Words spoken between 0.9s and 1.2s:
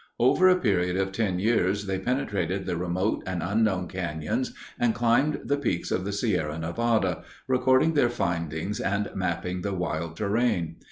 of